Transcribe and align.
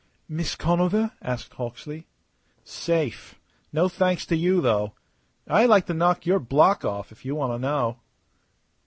"Miss 0.27 0.55
Conover?" 0.55 1.11
asked 1.21 1.53
Hawksley. 1.53 2.07
"Safe. 2.63 3.35
No 3.71 3.87
thanks 3.87 4.25
to 4.25 4.35
you, 4.35 4.59
though. 4.59 4.93
I'd 5.47 5.69
like 5.69 5.85
to 5.85 5.93
knock 5.93 6.25
your 6.25 6.39
block 6.39 6.83
off, 6.83 7.11
if 7.11 7.23
you 7.23 7.35
want 7.35 7.53
to 7.53 7.59
know!" 7.59 7.99